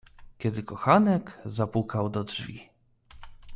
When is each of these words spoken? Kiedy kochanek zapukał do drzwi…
Kiedy 0.37 0.63
kochanek 0.63 1.39
zapukał 1.45 2.09
do 2.09 2.23
drzwi… 2.23 2.69